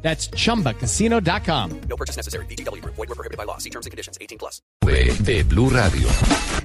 That's 0.00 0.30
chumbacasino.com. 0.30 1.80
No 1.88 1.96
purchase 1.96 2.16
necessary. 2.16 2.46
BGW. 2.46 2.82
Void 2.84 2.96
were 2.96 3.14
prohibited 3.14 3.36
by 3.36 3.44
law. 3.44 3.58
See 3.58 3.70
terms 3.70 3.86
and 3.86 3.90
conditions. 3.90 4.16
18 4.20 4.38
plus. 4.38 4.62
de, 4.88 5.14
de 5.20 5.42
Blue 5.44 5.70
Radio. 5.70 6.08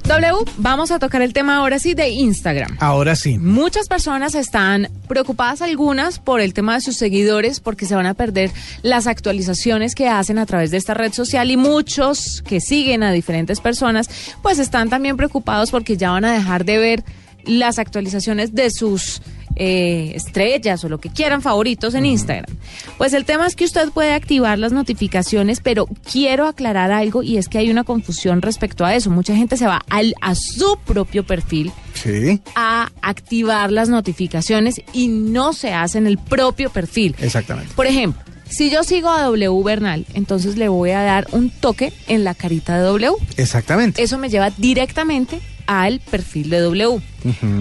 W, 0.06 0.52
vamos 0.58 0.92
a 0.92 1.00
tocar 1.00 1.22
el 1.22 1.34
tema 1.34 1.58
ahora 1.58 1.80
sí 1.80 1.94
de 1.94 2.10
Instagram. 2.10 2.78
Ahora 2.80 3.16
sí. 3.16 3.38
Muchas 3.38 3.88
personas 3.88 4.36
están 4.36 4.90
preocupadas, 5.08 5.62
algunas, 5.62 6.20
por 6.20 6.40
el 6.40 6.54
tema 6.54 6.76
de 6.76 6.82
sus 6.82 6.98
seguidores, 6.98 7.60
porque 7.60 7.86
se 7.86 7.96
van 7.96 8.06
a 8.06 8.14
perder 8.14 8.52
las 8.82 9.08
actualizaciones 9.08 9.96
que 9.96 10.08
hacen 10.08 10.38
a 10.38 10.46
través 10.46 10.72
de 10.72 10.78
esta 10.78 10.94
red 10.94 11.14
social 11.14 11.52
y 11.52 11.58
muchos 11.58 12.42
que 12.46 12.60
siguen 12.60 13.04
a 13.04 13.12
diferentes 13.12 13.60
personas, 13.60 14.10
pues 14.42 14.60
están 14.60 14.90
también 14.90 15.18
preocupados 15.18 15.72
porque 15.72 15.98
ya 15.98 16.12
van 16.12 16.26
a 16.26 16.34
dejar 16.34 16.66
de 16.66 16.78
ver 16.78 17.04
las 17.46 17.78
actualizaciones 17.80 18.54
de 18.54 18.70
sus 18.72 19.22
eh, 19.56 20.12
estrellas 20.16 20.84
o 20.84 20.90
lo 20.90 21.00
que 21.00 21.10
quieran 21.10 21.42
favoritos 21.42 21.94
en 21.94 22.06
Instagram. 22.06 22.56
Pues 22.98 23.14
el 23.14 23.26
tema 23.26 23.46
es 23.48 23.56
que 23.56 23.66
usted 23.66 23.90
puede 23.90 24.14
activar 24.14 24.58
las 24.60 24.72
notificaciones, 24.72 25.60
pero 25.62 25.88
quiero 26.12 26.48
aclarar 26.48 26.92
algo 26.92 27.24
y 27.24 27.38
es 27.38 27.48
que 27.48 27.58
hay 27.60 27.70
una 27.70 27.84
confusión 27.84 28.42
respecto 28.42 28.86
a 28.86 28.96
eso. 28.96 29.10
Mucha 29.10 29.36
gente 29.36 29.58
se 29.58 29.66
va 29.68 29.84
al, 29.90 30.16
a 30.22 30.36
su 30.36 30.78
propio 30.86 31.24
perfil 31.26 31.72
Sí, 31.94 32.42
a 32.56 32.90
activar 33.02 33.72
las 33.72 33.88
notificaciones 33.90 34.82
y 34.94 35.08
no 35.08 35.54
se 35.54 35.74
hace 35.74 35.98
en 36.00 36.08
el 36.08 36.18
propio 36.18 36.70
perfil. 36.72 37.16
exactamente. 37.20 37.72
Por 37.76 37.86
ejemplo, 37.86 38.22
si 38.50 38.70
yo 38.70 38.84
sigo 38.84 39.10
a 39.10 39.22
W 39.24 39.64
Bernal, 39.64 40.06
entonces 40.14 40.58
le 40.58 40.68
voy 40.70 40.92
a 40.92 41.02
dar 41.02 41.28
un 41.32 41.50
toque 41.50 41.94
en 42.08 42.24
la 42.24 42.34
carita 42.36 42.76
de 42.78 42.84
W. 42.84 43.12
Exactamente. 43.38 44.02
Eso 44.04 44.18
me 44.18 44.30
lleva 44.30 44.50
directamente 44.52 45.40
al 45.66 46.00
perfil 46.02 46.50
de 46.50 46.60
W. 46.60 47.00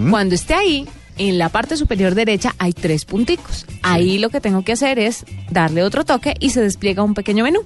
Cuando 0.09 0.35
esté 0.35 0.53
ahí, 0.55 0.85
en 1.17 1.37
la 1.37 1.49
parte 1.49 1.77
superior 1.77 2.15
derecha 2.15 2.55
hay 2.57 2.73
tres 2.73 3.05
punticos. 3.05 3.65
Ahí 3.81 4.17
lo 4.17 4.29
que 4.29 4.41
tengo 4.41 4.63
que 4.63 4.73
hacer 4.73 4.99
es 4.99 5.25
darle 5.51 5.83
otro 5.83 6.05
toque 6.05 6.33
y 6.39 6.51
se 6.51 6.61
despliega 6.61 7.03
un 7.03 7.13
pequeño 7.13 7.43
menú. 7.43 7.59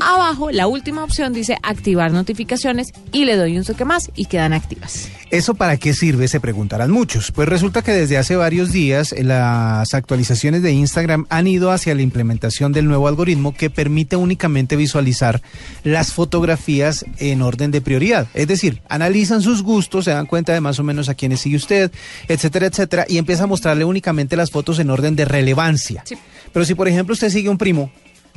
Abajo, 0.00 0.50
la 0.50 0.66
última 0.66 1.04
opción 1.04 1.32
dice 1.32 1.56
activar 1.62 2.12
notificaciones 2.12 2.92
y 3.12 3.24
le 3.24 3.36
doy 3.36 3.58
un 3.58 3.64
toque 3.64 3.84
más 3.84 4.10
y 4.14 4.26
quedan 4.26 4.52
activas. 4.52 5.08
¿Eso 5.30 5.54
para 5.54 5.76
qué 5.76 5.94
sirve? 5.94 6.26
Se 6.26 6.40
preguntarán 6.40 6.90
muchos. 6.90 7.30
Pues 7.30 7.48
resulta 7.48 7.82
que 7.82 7.92
desde 7.92 8.18
hace 8.18 8.34
varios 8.34 8.72
días 8.72 9.12
eh, 9.12 9.22
las 9.22 9.94
actualizaciones 9.94 10.62
de 10.62 10.72
Instagram 10.72 11.26
han 11.28 11.46
ido 11.46 11.70
hacia 11.70 11.94
la 11.94 12.02
implementación 12.02 12.72
del 12.72 12.88
nuevo 12.88 13.06
algoritmo 13.06 13.54
que 13.54 13.70
permite 13.70 14.16
únicamente 14.16 14.74
visualizar 14.74 15.40
las 15.84 16.12
fotografías 16.12 17.04
en 17.18 17.42
orden 17.42 17.70
de 17.70 17.80
prioridad. 17.80 18.26
Es 18.34 18.48
decir, 18.48 18.82
analizan 18.88 19.40
sus 19.40 19.62
gustos, 19.62 20.06
se 20.06 20.10
dan 20.10 20.26
cuenta 20.26 20.52
de 20.52 20.60
más 20.60 20.80
o 20.80 20.82
menos 20.82 21.08
a 21.08 21.14
quiénes 21.14 21.40
sigue 21.40 21.56
usted, 21.56 21.92
etcétera, 22.26 22.66
etcétera, 22.70 23.04
y 23.08 23.18
empieza 23.18 23.44
a 23.44 23.46
mostrarle 23.46 23.84
únicamente 23.84 24.36
las 24.36 24.50
fotos 24.50 24.78
en 24.78 24.88
orden 24.90 25.16
de 25.16 25.24
relevancia. 25.26 26.02
Sí. 26.06 26.16
Pero 26.52 26.64
si 26.64 26.74
por 26.74 26.88
ejemplo 26.88 27.12
usted 27.12 27.28
sigue 27.30 27.48
a 27.48 27.50
un 27.50 27.58
primo 27.58 27.92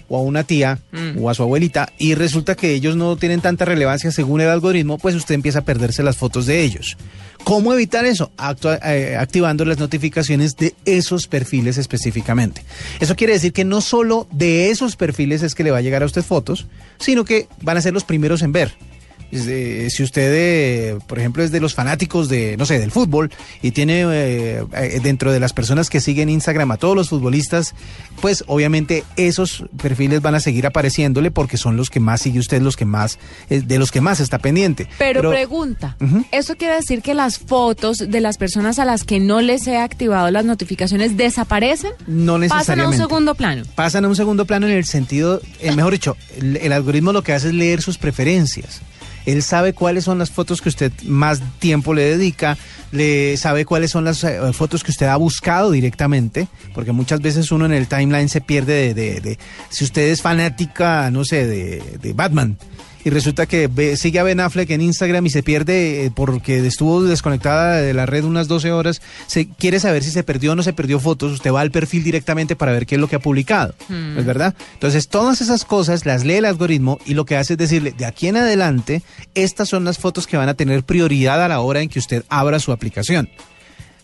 o 0.09 0.17
a 0.17 0.21
una 0.21 0.43
tía 0.43 0.79
o 1.19 1.29
a 1.29 1.33
su 1.33 1.43
abuelita 1.43 1.91
y 1.97 2.13
resulta 2.15 2.55
que 2.55 2.73
ellos 2.73 2.95
no 2.97 3.15
tienen 3.15 3.39
tanta 3.41 3.63
relevancia 3.65 4.11
según 4.11 4.41
el 4.41 4.49
algoritmo, 4.49 4.97
pues 4.97 5.15
usted 5.15 5.33
empieza 5.33 5.59
a 5.59 5.65
perderse 5.65 6.03
las 6.03 6.17
fotos 6.17 6.45
de 6.45 6.61
ellos. 6.61 6.97
¿Cómo 7.45 7.73
evitar 7.73 8.05
eso? 8.05 8.31
Actua- 8.37 8.79
eh, 8.85 9.15
activando 9.17 9.65
las 9.65 9.77
notificaciones 9.79 10.55
de 10.55 10.75
esos 10.85 11.27
perfiles 11.27 11.77
específicamente. 11.77 12.63
Eso 12.99 13.15
quiere 13.15 13.33
decir 13.33 13.51
que 13.53 13.65
no 13.65 13.81
solo 13.81 14.27
de 14.31 14.69
esos 14.69 14.95
perfiles 14.95 15.41
es 15.41 15.55
que 15.55 15.63
le 15.63 15.71
va 15.71 15.77
a 15.79 15.81
llegar 15.81 16.03
a 16.03 16.05
usted 16.05 16.21
fotos, 16.23 16.67
sino 16.99 17.25
que 17.25 17.47
van 17.61 17.77
a 17.77 17.81
ser 17.81 17.93
los 17.93 18.03
primeros 18.03 18.41
en 18.43 18.51
ver. 18.53 18.73
Si 19.31 20.03
usted, 20.03 20.31
eh, 20.35 20.99
por 21.07 21.17
ejemplo, 21.17 21.41
es 21.43 21.51
de 21.51 21.59
los 21.59 21.73
fanáticos 21.73 22.29
de, 22.29 22.55
no 22.57 22.67
sé, 22.67 22.77
del 22.77 22.91
fútbol 22.91 23.31
y 23.63 23.71
tiene 23.71 24.01
eh, 24.03 24.63
eh, 24.75 24.99
dentro 25.01 25.31
de 25.31 25.39
las 25.39 25.53
personas 25.53 25.89
que 25.89 26.01
siguen 26.01 26.29
Instagram 26.29 26.69
a 26.71 26.77
todos 26.77 26.95
los 26.95 27.09
futbolistas, 27.09 27.73
pues 28.21 28.43
obviamente 28.45 29.03
esos 29.15 29.63
perfiles 29.81 30.21
van 30.21 30.35
a 30.35 30.39
seguir 30.39 30.67
apareciéndole 30.67 31.31
porque 31.31 31.57
son 31.57 31.77
los 31.77 31.89
que 31.89 31.99
más 31.99 32.21
sigue 32.21 32.37
usted, 32.39 32.61
los 32.61 32.77
que 32.77 32.85
más, 32.85 33.17
eh, 33.49 33.61
de 33.65 33.79
los 33.79 33.91
que 33.91 34.01
más 34.01 34.19
está 34.19 34.37
pendiente. 34.37 34.87
Pero, 34.99 35.31
pregunta. 35.31 35.97
¿eso 36.31 36.55
quiere 36.55 36.75
decir 36.75 37.01
que 37.01 37.15
las 37.15 37.39
fotos 37.39 37.97
de 37.97 38.21
las 38.21 38.37
personas 38.37 38.77
a 38.77 38.85
las 38.85 39.03
que 39.03 39.19
no 39.19 39.41
les 39.41 39.65
he 39.65 39.77
activado 39.77 40.29
las 40.29 40.45
notificaciones 40.45 41.17
desaparecen? 41.17 41.91
no 42.05 42.33
Pasan 42.33 42.33
a 42.33 42.35
un 42.35 42.41
necesariamente. 42.41 42.97
segundo 42.97 43.35
plano. 43.35 43.63
pasan 43.73 44.05
a 44.05 44.07
un 44.09 44.15
segundo 44.15 44.45
plano 44.45 44.67
en 44.67 44.73
el 44.73 44.85
sentido, 44.85 45.41
eh, 45.59 45.75
mejor 45.75 45.93
dicho, 45.93 46.17
el, 46.37 46.57
el 46.57 46.71
algoritmo 46.71 47.11
lo 47.13 47.23
que 47.23 47.33
hace 47.33 47.47
es 47.47 47.53
leer 47.55 47.81
sus 47.81 47.97
preferencias. 47.97 48.81
Él 49.25 49.41
sabe 49.43 49.73
cuáles 49.73 50.03
son 50.03 50.19
las 50.19 50.31
fotos 50.31 50.61
que 50.61 50.69
usted 50.69 50.91
más 51.05 51.41
tiempo 51.59 51.93
le 51.93 52.03
dedica, 52.03 52.57
le 52.91 53.37
sabe 53.37 53.65
cuáles 53.65 53.91
son 53.91 54.03
las 54.03 54.23
eh, 54.23 54.39
fotos 54.53 54.83
que 54.83 54.91
usted 54.91 55.07
ha 55.07 55.15
buscado 55.15 55.71
directamente, 55.71 56.47
porque 56.73 56.91
muchas 56.91 57.21
veces 57.21 57.51
uno 57.51 57.65
en 57.65 57.73
el 57.73 57.87
timeline 57.87 58.29
se 58.29 58.41
pierde 58.41 58.73
de, 58.73 58.93
de- 58.93 59.21
de- 59.21 59.39
si 59.69 59.83
usted 59.83 60.09
es 60.11 60.21
fanática, 60.21 61.09
no 61.11 61.23
sé, 61.25 61.47
de, 61.47 61.81
de 62.01 62.13
Batman. 62.13 62.57
Y 63.05 63.09
resulta 63.09 63.45
que 63.45 63.67
ve- 63.67 63.97
sigue 63.97 64.19
a 64.19 64.23
Ben 64.23 64.39
Affleck 64.39 64.69
en 64.69 64.79
Instagram 64.81 65.25
y 65.25 65.29
se 65.29 65.43
pierde 65.43 66.05
eh, 66.05 66.11
porque 66.15 66.65
estuvo 66.65 67.03
desconectada 67.03 67.81
de 67.81 67.93
la 67.93 68.05
red 68.05 68.23
unas 68.23 68.47
12 68.47 68.71
horas. 68.71 69.01
Se 69.27 69.47
quiere 69.49 69.79
saber 69.81 70.03
si 70.03 70.11
se 70.11 70.23
perdió 70.23 70.53
o 70.53 70.55
no 70.55 70.63
se 70.63 70.71
perdió 70.73 70.99
fotos. 70.99 71.33
Usted 71.33 71.51
va 71.51 71.59
al 71.61 71.71
perfil 71.71 72.03
directamente 72.03 72.55
para 72.55 72.71
ver 72.71 72.85
qué 72.85 72.95
es 72.95 73.01
lo 73.01 73.07
que 73.09 73.17
ha 73.17 73.19
publicado. 73.19 73.75
¿Es 74.17 74.25
verdad? 74.25 74.55
Entonces, 74.75 75.09
todas 75.09 75.41
esas 75.41 75.65
cosas 75.65 76.05
las 76.05 76.23
lee 76.23 76.35
el 76.35 76.45
algoritmo 76.45 76.97
y 77.05 77.13
lo 77.13 77.25
que 77.25 77.35
hace 77.35 77.53
es 77.53 77.57
decirle, 77.59 77.91
de 77.97 78.05
aquí 78.05 78.27
en 78.27 78.37
adelante, 78.37 79.01
estas 79.35 79.67
son 79.67 79.83
las 79.83 79.97
fotos 79.97 80.25
que 80.25 80.37
van 80.37 80.47
a 80.49 80.53
tener 80.53 80.83
prioridad 80.83 81.43
a 81.43 81.47
la 81.49 81.59
hora 81.59 81.81
en 81.81 81.89
que 81.89 81.99
usted 81.99 82.23
abra 82.29 82.59
su 82.59 82.71
aplicación. 82.71 83.29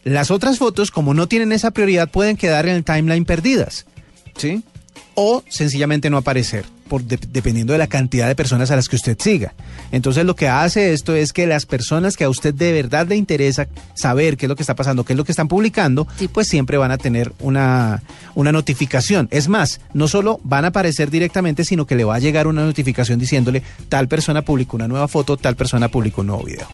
Las 0.03 0.31
otras 0.31 0.57
fotos, 0.57 0.91
como 0.91 1.13
no 1.13 1.27
tienen 1.27 1.51
esa 1.51 1.71
prioridad, 1.71 2.09
pueden 2.09 2.37
quedar 2.37 2.67
en 2.67 2.75
el 2.75 2.83
timeline 2.83 3.25
perdidas. 3.25 3.85
¿Sí? 4.37 4.63
O 5.16 5.43
sencillamente 5.49 6.09
no 6.09 6.17
aparecer, 6.17 6.66
por 6.89 7.03
de- 7.05 7.17
dependiendo 7.31 7.72
de 7.72 7.79
la 7.79 7.88
cantidad 7.88 8.27
de 8.27 8.35
personas 8.35 8.69
a 8.72 8.75
las 8.75 8.89
que 8.89 8.97
usted 8.97 9.16
siga. 9.17 9.53
Entonces 9.94 10.25
lo 10.25 10.35
que 10.35 10.50
hace 10.50 10.91
esto 10.91 11.16
es 11.16 11.31
que 11.31 11.47
las 11.47 11.66
personas 11.66 12.17
que 12.17 12.25
a 12.25 12.29
usted 12.29 12.53
de 12.53 12.73
verdad 12.73 13.07
le 13.07 13.16
interesa 13.16 13.67
saber 13.95 14.35
qué 14.35 14.45
es 14.47 14.50
lo 14.50 14.55
que 14.57 14.63
está 14.63 14.75
pasando, 14.75 15.05
qué 15.05 15.13
es 15.13 15.17
lo 15.17 15.23
que 15.23 15.31
están 15.31 15.47
publicando, 15.47 16.07
pues 16.33 16.47
siempre 16.47 16.78
van 16.78 16.91
a 16.91 16.97
tener 16.97 17.31
una, 17.39 18.01
una 18.35 18.51
notificación. 18.51 19.29
Es 19.31 19.47
más, 19.47 19.79
no 19.94 20.07
solo 20.09 20.39
van 20.44 20.66
a 20.66 20.69
aparecer 20.69 21.09
directamente, 21.09 21.63
sino 21.63 21.85
que 21.85 21.95
le 21.95 22.03
va 22.03 22.16
a 22.16 22.19
llegar 22.19 22.47
una 22.47 22.66
notificación 22.66 23.19
diciéndole 23.19 23.63
tal 23.88 24.07
persona 24.09 24.41
publicó 24.41 24.75
una 24.75 24.88
nueva 24.88 25.07
foto, 25.07 25.38
tal 25.38 25.55
persona 25.55 25.88
publicó 25.89 26.22
un 26.22 26.28
nuevo 26.28 26.44
video. 26.44 26.66